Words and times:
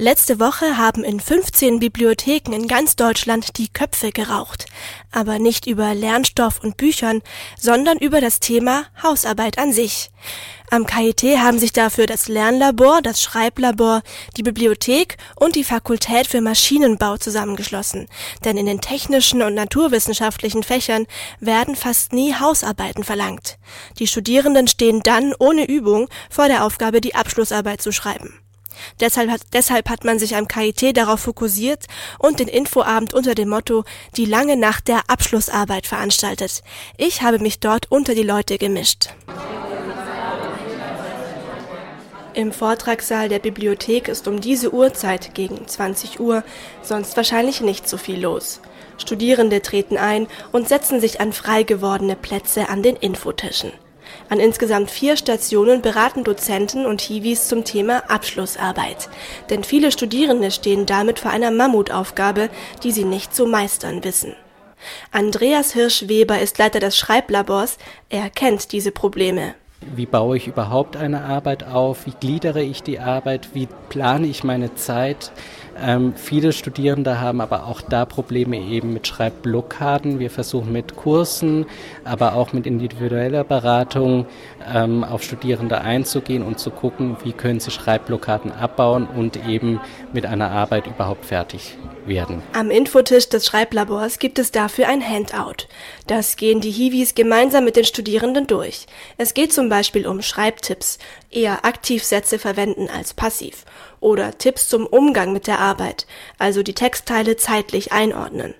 Letzte 0.00 0.38
Woche 0.38 0.78
haben 0.78 1.02
in 1.02 1.18
15 1.18 1.80
Bibliotheken 1.80 2.52
in 2.52 2.68
ganz 2.68 2.94
Deutschland 2.94 3.58
die 3.58 3.66
Köpfe 3.66 4.12
geraucht. 4.12 4.66
Aber 5.10 5.40
nicht 5.40 5.66
über 5.66 5.92
Lernstoff 5.92 6.62
und 6.62 6.76
Büchern, 6.76 7.20
sondern 7.58 7.98
über 7.98 8.20
das 8.20 8.38
Thema 8.38 8.84
Hausarbeit 9.02 9.58
an 9.58 9.72
sich. 9.72 10.12
Am 10.70 10.86
KIT 10.86 11.24
haben 11.38 11.58
sich 11.58 11.72
dafür 11.72 12.06
das 12.06 12.28
Lernlabor, 12.28 13.02
das 13.02 13.20
Schreiblabor, 13.20 14.02
die 14.36 14.44
Bibliothek 14.44 15.16
und 15.34 15.56
die 15.56 15.64
Fakultät 15.64 16.28
für 16.28 16.42
Maschinenbau 16.42 17.16
zusammengeschlossen. 17.16 18.06
Denn 18.44 18.56
in 18.56 18.66
den 18.66 18.80
technischen 18.80 19.42
und 19.42 19.54
naturwissenschaftlichen 19.54 20.62
Fächern 20.62 21.08
werden 21.40 21.74
fast 21.74 22.12
nie 22.12 22.36
Hausarbeiten 22.36 23.02
verlangt. 23.02 23.58
Die 23.98 24.06
Studierenden 24.06 24.68
stehen 24.68 25.00
dann 25.02 25.34
ohne 25.40 25.68
Übung 25.68 26.08
vor 26.30 26.46
der 26.46 26.64
Aufgabe, 26.64 27.00
die 27.00 27.16
Abschlussarbeit 27.16 27.82
zu 27.82 27.90
schreiben. 27.90 28.38
Deshalb 29.00 29.30
hat, 29.30 29.40
deshalb 29.52 29.88
hat 29.88 30.04
man 30.04 30.18
sich 30.18 30.36
am 30.36 30.48
KIT 30.48 30.96
darauf 30.96 31.20
fokussiert 31.20 31.84
und 32.18 32.40
den 32.40 32.48
Infoabend 32.48 33.14
unter 33.14 33.34
dem 33.34 33.48
Motto 33.48 33.84
Die 34.16 34.24
lange 34.24 34.56
Nacht 34.56 34.88
der 34.88 35.02
Abschlussarbeit 35.08 35.86
veranstaltet. 35.86 36.62
Ich 36.96 37.22
habe 37.22 37.38
mich 37.38 37.60
dort 37.60 37.90
unter 37.90 38.14
die 38.14 38.22
Leute 38.22 38.58
gemischt. 38.58 39.10
Im 42.38 42.52
Vortragssaal 42.52 43.28
der 43.28 43.40
Bibliothek 43.40 44.06
ist 44.06 44.28
um 44.28 44.40
diese 44.40 44.72
Uhrzeit 44.72 45.34
gegen 45.34 45.66
20 45.66 46.20
Uhr 46.20 46.44
sonst 46.82 47.16
wahrscheinlich 47.16 47.62
nicht 47.62 47.88
so 47.88 47.96
viel 47.96 48.20
los. 48.20 48.60
Studierende 48.96 49.60
treten 49.60 49.96
ein 49.96 50.28
und 50.52 50.68
setzen 50.68 51.00
sich 51.00 51.20
an 51.20 51.32
frei 51.32 51.64
gewordene 51.64 52.14
Plätze 52.14 52.68
an 52.68 52.84
den 52.84 52.94
Infotischen. 52.94 53.72
An 54.28 54.40
insgesamt 54.40 54.90
vier 54.90 55.16
Stationen 55.16 55.82
beraten 55.82 56.24
Dozenten 56.24 56.86
und 56.86 57.00
Hiwis 57.00 57.48
zum 57.48 57.64
Thema 57.64 58.10
Abschlussarbeit. 58.10 59.08
Denn 59.50 59.64
viele 59.64 59.92
Studierende 59.92 60.50
stehen 60.50 60.86
damit 60.86 61.18
vor 61.18 61.30
einer 61.30 61.50
Mammutaufgabe, 61.50 62.50
die 62.82 62.92
sie 62.92 63.04
nicht 63.04 63.34
zu 63.34 63.46
meistern 63.46 64.04
wissen. 64.04 64.34
Andreas 65.10 65.72
Hirsch-Weber 65.72 66.40
ist 66.40 66.58
Leiter 66.58 66.80
des 66.80 66.96
Schreiblabors. 66.96 67.78
Er 68.10 68.30
kennt 68.30 68.72
diese 68.72 68.92
Probleme. 68.92 69.54
Wie 69.80 70.06
baue 70.06 70.36
ich 70.36 70.48
überhaupt 70.48 70.96
eine 70.96 71.22
Arbeit 71.22 71.64
auf? 71.64 72.06
Wie 72.06 72.12
gliedere 72.18 72.62
ich 72.62 72.82
die 72.82 72.98
Arbeit? 72.98 73.50
Wie 73.54 73.68
plane 73.88 74.26
ich 74.26 74.42
meine 74.42 74.74
Zeit? 74.74 75.30
Ähm, 75.80 76.14
viele 76.16 76.52
Studierende 76.52 77.20
haben 77.20 77.40
aber 77.40 77.64
auch 77.66 77.80
da 77.80 78.04
Probleme 78.04 78.58
eben 78.58 78.92
mit 78.92 79.06
Schreibblockaden. 79.06 80.18
Wir 80.18 80.30
versuchen 80.30 80.72
mit 80.72 80.96
Kursen, 80.96 81.66
aber 82.04 82.34
auch 82.34 82.52
mit 82.52 82.66
individueller 82.66 83.44
Beratung 83.44 84.26
ähm, 84.66 85.04
auf 85.04 85.22
Studierende 85.22 85.80
einzugehen 85.80 86.42
und 86.42 86.58
zu 86.58 86.70
gucken, 86.70 87.16
wie 87.22 87.32
können 87.32 87.60
sie 87.60 87.70
Schreibblockaden 87.70 88.50
abbauen 88.50 89.06
und 89.06 89.48
eben 89.48 89.80
mit 90.12 90.26
einer 90.26 90.50
Arbeit 90.50 90.88
überhaupt 90.88 91.24
fertig 91.24 91.78
werden. 92.08 92.42
Am 92.52 92.70
Infotisch 92.70 93.28
des 93.28 93.46
Schreiblabors 93.46 94.18
gibt 94.18 94.38
es 94.38 94.50
dafür 94.50 94.88
ein 94.88 95.06
Handout. 95.06 95.66
Das 96.06 96.36
gehen 96.36 96.60
die 96.60 96.70
Hiwis 96.70 97.14
gemeinsam 97.14 97.64
mit 97.64 97.76
den 97.76 97.84
Studierenden 97.84 98.46
durch. 98.46 98.86
Es 99.16 99.34
geht 99.34 99.52
zum 99.52 99.68
Beispiel 99.68 100.06
um 100.06 100.22
Schreibtipps, 100.22 100.98
eher 101.30 101.64
Aktivsätze 101.64 102.38
verwenden 102.38 102.88
als 102.88 103.14
passiv 103.14 103.64
oder 104.00 104.36
Tipps 104.38 104.68
zum 104.68 104.86
Umgang 104.86 105.32
mit 105.32 105.46
der 105.46 105.58
Arbeit, 105.58 106.06
also 106.38 106.62
die 106.62 106.74
Textteile 106.74 107.36
zeitlich 107.36 107.92
einordnen. 107.92 108.54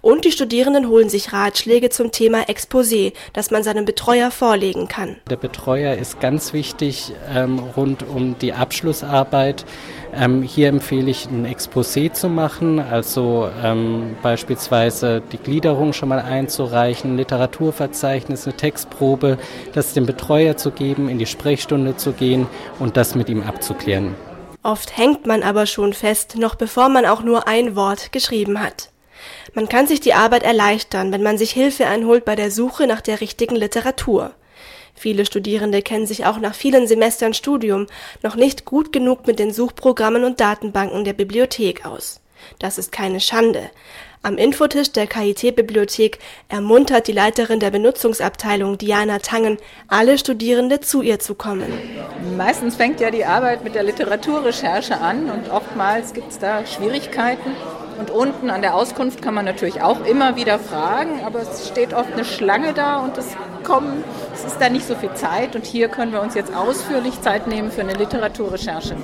Und 0.00 0.24
die 0.24 0.32
Studierenden 0.32 0.88
holen 0.88 1.08
sich 1.08 1.32
Ratschläge 1.32 1.90
zum 1.90 2.12
Thema 2.12 2.42
Exposé, 2.48 3.12
das 3.32 3.50
man 3.50 3.62
seinem 3.62 3.84
Betreuer 3.84 4.30
vorlegen 4.30 4.88
kann. 4.88 5.16
Der 5.30 5.36
Betreuer 5.36 5.94
ist 5.94 6.20
ganz 6.20 6.52
wichtig 6.52 7.12
ähm, 7.34 7.58
rund 7.76 8.02
um 8.08 8.38
die 8.38 8.52
Abschlussarbeit. 8.52 9.64
Ähm, 10.14 10.42
hier 10.42 10.68
empfehle 10.68 11.10
ich 11.10 11.26
ein 11.26 11.46
Exposé 11.46 12.12
zu 12.12 12.28
machen, 12.28 12.78
also 12.78 13.50
ähm, 13.62 14.16
beispielsweise 14.22 15.22
die 15.32 15.38
Gliederung 15.38 15.92
schon 15.92 16.08
mal 16.08 16.20
einzureichen, 16.20 17.16
Literaturverzeichnis, 17.16 18.46
eine 18.46 18.56
Textprobe, 18.56 19.38
das 19.74 19.92
dem 19.92 20.06
Betreuer 20.06 20.56
zu 20.56 20.70
geben, 20.70 21.08
in 21.08 21.18
die 21.18 21.26
Sprechstunde 21.26 21.96
zu 21.96 22.12
gehen 22.12 22.46
und 22.78 22.96
das 22.96 23.14
mit 23.14 23.28
ihm 23.28 23.42
abzuklären. 23.42 24.14
Oft 24.62 24.96
hängt 24.96 25.26
man 25.26 25.42
aber 25.42 25.66
schon 25.66 25.92
fest, 25.92 26.36
noch 26.36 26.56
bevor 26.56 26.88
man 26.88 27.06
auch 27.06 27.22
nur 27.22 27.46
ein 27.46 27.76
Wort 27.76 28.10
geschrieben 28.10 28.60
hat. 28.60 28.90
Man 29.54 29.68
kann 29.68 29.86
sich 29.86 30.00
die 30.00 30.14
Arbeit 30.14 30.42
erleichtern, 30.42 31.12
wenn 31.12 31.22
man 31.22 31.38
sich 31.38 31.50
Hilfe 31.52 31.86
einholt 31.86 32.24
bei 32.24 32.36
der 32.36 32.50
Suche 32.50 32.86
nach 32.86 33.00
der 33.00 33.20
richtigen 33.20 33.56
Literatur. 33.56 34.34
Viele 34.94 35.26
Studierende 35.26 35.82
kennen 35.82 36.06
sich 36.06 36.24
auch 36.24 36.38
nach 36.38 36.54
vielen 36.54 36.86
Semestern 36.86 37.34
Studium 37.34 37.86
noch 38.22 38.34
nicht 38.34 38.64
gut 38.64 38.92
genug 38.92 39.26
mit 39.26 39.38
den 39.38 39.52
Suchprogrammen 39.52 40.24
und 40.24 40.40
Datenbanken 40.40 41.04
der 41.04 41.12
Bibliothek 41.12 41.84
aus. 41.84 42.20
Das 42.58 42.78
ist 42.78 42.92
keine 42.92 43.20
Schande. 43.20 43.70
Am 44.22 44.38
Infotisch 44.38 44.90
der 44.90 45.06
KIT-Bibliothek 45.06 46.18
ermuntert 46.48 47.06
die 47.06 47.12
Leiterin 47.12 47.60
der 47.60 47.70
Benutzungsabteilung 47.70 48.76
Diana 48.76 49.20
Tangen, 49.20 49.58
alle 49.86 50.18
Studierende 50.18 50.80
zu 50.80 51.02
ihr 51.02 51.20
zu 51.20 51.34
kommen. 51.34 51.72
Meistens 52.36 52.74
fängt 52.74 53.00
ja 53.00 53.10
die 53.10 53.24
Arbeit 53.24 53.62
mit 53.62 53.74
der 53.74 53.84
Literaturrecherche 53.84 54.98
an 54.98 55.30
und 55.30 55.50
oftmals 55.50 56.12
gibt 56.12 56.32
es 56.32 56.38
da 56.38 56.66
Schwierigkeiten. 56.66 57.52
Und 57.98 58.10
unten 58.10 58.50
an 58.50 58.62
der 58.62 58.74
Auskunft 58.74 59.22
kann 59.22 59.34
man 59.34 59.44
natürlich 59.44 59.80
auch 59.80 60.04
immer 60.04 60.36
wieder 60.36 60.58
fragen, 60.58 61.20
aber 61.24 61.40
es 61.40 61.68
steht 61.68 61.94
oft 61.94 62.12
eine 62.12 62.24
Schlange 62.24 62.74
da 62.74 62.98
und 62.98 63.16
es 63.16 63.36
kommen, 63.64 64.04
es 64.34 64.44
ist 64.44 64.60
da 64.60 64.68
nicht 64.68 64.86
so 64.86 64.94
viel 64.94 65.12
Zeit. 65.14 65.56
Und 65.56 65.64
hier 65.66 65.88
können 65.88 66.12
wir 66.12 66.20
uns 66.20 66.34
jetzt 66.34 66.54
ausführlich 66.54 67.20
Zeit 67.22 67.46
nehmen 67.46 67.70
für 67.70 67.80
eine 67.80 67.94
Literaturrecherche. 67.94 68.96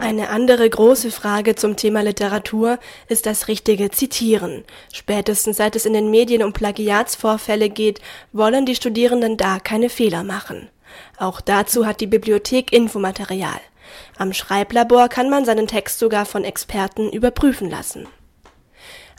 Eine 0.00 0.28
andere 0.28 0.68
große 0.70 1.10
Frage 1.10 1.56
zum 1.56 1.74
Thema 1.74 2.02
Literatur 2.02 2.78
ist 3.08 3.26
das 3.26 3.48
richtige 3.48 3.90
Zitieren. 3.90 4.64
Spätestens 4.92 5.56
seit 5.56 5.74
es 5.74 5.86
in 5.86 5.92
den 5.92 6.10
Medien 6.10 6.44
um 6.44 6.52
Plagiatsvorfälle 6.52 7.68
geht, 7.68 8.00
wollen 8.32 8.64
die 8.64 8.76
Studierenden 8.76 9.36
da 9.36 9.58
keine 9.58 9.90
Fehler 9.90 10.22
machen. 10.22 10.68
Auch 11.18 11.40
dazu 11.40 11.84
hat 11.84 12.00
die 12.00 12.06
Bibliothek 12.06 12.72
Infomaterial. 12.72 13.60
Am 14.16 14.32
Schreiblabor 14.32 15.08
kann 15.08 15.30
man 15.30 15.44
seinen 15.44 15.66
Text 15.66 15.98
sogar 15.98 16.26
von 16.26 16.44
Experten 16.44 17.10
überprüfen 17.10 17.70
lassen. 17.70 18.06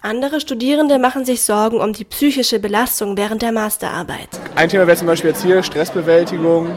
Andere 0.02 0.40
Studierende 0.40 0.98
machen 0.98 1.26
sich 1.26 1.42
Sorgen 1.42 1.82
um 1.82 1.92
die 1.92 2.06
psychische 2.06 2.60
Belastung 2.60 3.18
während 3.18 3.42
der 3.42 3.52
Masterarbeit. 3.52 4.30
Ein 4.56 4.70
Thema 4.70 4.88
wäre 4.88 4.96
zum 4.96 5.08
Beispiel 5.08 5.32
jetzt 5.32 5.44
hier 5.44 5.62
Stressbewältigung, 5.62 6.70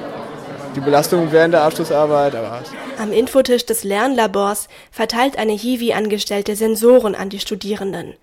die 0.74 0.80
Belastung 0.80 1.32
während 1.32 1.54
der 1.54 1.62
Abschlussarbeit. 1.62 2.34
Am 2.98 3.12
Infotisch 3.12 3.66
des 3.66 3.84
Lernlabors 3.84 4.68
verteilt 4.90 5.38
eine 5.38 5.52
Hiwi-Angestellte 5.52 6.56
Sensoren 6.56 7.14
an 7.14 7.28
die 7.28 7.40
Studierenden. 7.40 8.14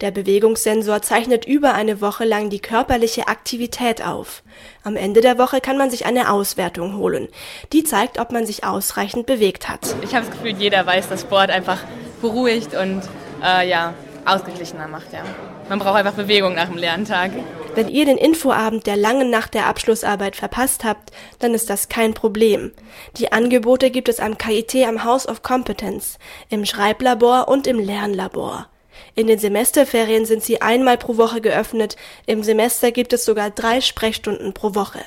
Der 0.00 0.10
Bewegungssensor 0.10 1.02
zeichnet 1.02 1.44
über 1.44 1.74
eine 1.74 2.00
Woche 2.00 2.24
lang 2.24 2.50
die 2.50 2.60
körperliche 2.60 3.28
Aktivität 3.28 4.04
auf. 4.04 4.42
Am 4.82 4.96
Ende 4.96 5.20
der 5.20 5.38
Woche 5.38 5.60
kann 5.60 5.76
man 5.78 5.90
sich 5.90 6.06
eine 6.06 6.30
Auswertung 6.30 6.96
holen. 6.96 7.28
Die 7.72 7.84
zeigt, 7.84 8.18
ob 8.18 8.32
man 8.32 8.46
sich 8.46 8.64
ausreichend 8.64 9.26
bewegt 9.26 9.68
hat. 9.68 9.94
Ich 10.02 10.14
habe 10.14 10.26
das 10.26 10.34
Gefühl, 10.34 10.54
jeder 10.58 10.86
weiß, 10.86 11.08
dass 11.08 11.22
Sport 11.22 11.50
einfach 11.50 11.78
beruhigt 12.20 12.74
und 12.74 13.02
äh, 13.44 13.68
ja, 13.68 13.94
ausgeglichener 14.24 14.88
macht. 14.88 15.12
Ja. 15.12 15.20
Man 15.68 15.78
braucht 15.78 15.96
einfach 15.96 16.14
Bewegung 16.14 16.54
nach 16.54 16.68
dem 16.68 16.76
Lerntag. 16.78 17.30
Wenn 17.78 17.88
ihr 17.88 18.06
den 18.06 18.18
Infoabend 18.18 18.88
der 18.88 18.96
langen 18.96 19.30
Nacht 19.30 19.54
der 19.54 19.66
Abschlussarbeit 19.68 20.34
verpasst 20.34 20.82
habt, 20.82 21.12
dann 21.38 21.54
ist 21.54 21.70
das 21.70 21.88
kein 21.88 22.12
Problem. 22.12 22.72
Die 23.18 23.30
Angebote 23.30 23.92
gibt 23.92 24.08
es 24.08 24.18
am 24.18 24.36
KIT 24.36 24.74
am 24.84 25.04
House 25.04 25.28
of 25.28 25.44
Competence, 25.44 26.18
im 26.48 26.64
Schreiblabor 26.64 27.46
und 27.46 27.68
im 27.68 27.78
Lernlabor. 27.78 28.66
In 29.14 29.28
den 29.28 29.38
Semesterferien 29.38 30.26
sind 30.26 30.42
sie 30.42 30.60
einmal 30.60 30.98
pro 30.98 31.18
Woche 31.18 31.40
geöffnet, 31.40 31.94
im 32.26 32.42
Semester 32.42 32.90
gibt 32.90 33.12
es 33.12 33.24
sogar 33.24 33.50
drei 33.50 33.80
Sprechstunden 33.80 34.54
pro 34.54 34.74
Woche. 34.74 35.04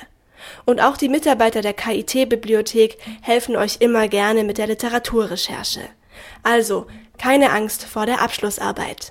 Und 0.64 0.80
auch 0.80 0.96
die 0.96 1.10
Mitarbeiter 1.10 1.60
der 1.60 1.74
KIT-Bibliothek 1.74 2.96
helfen 3.20 3.54
euch 3.54 3.76
immer 3.80 4.08
gerne 4.08 4.44
mit 4.44 4.56
der 4.56 4.68
Literaturrecherche. 4.68 5.82
Also, 6.42 6.86
keine 7.18 7.52
Angst 7.52 7.84
vor 7.84 8.06
der 8.06 8.22
Abschlussarbeit. 8.22 9.10